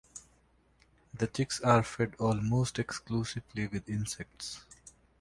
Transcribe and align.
The 1.13 1.27
chicks 1.27 1.61
are 1.61 1.83
fed 1.83 2.15
almost 2.17 2.79
exclusively 2.79 3.67
with 3.67 3.87
insects. 3.87 4.65